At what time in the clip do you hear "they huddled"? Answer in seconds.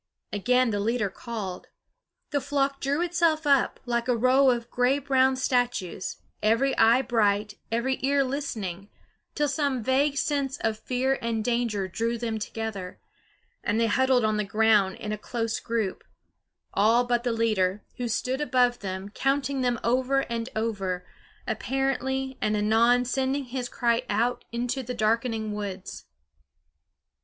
13.79-14.25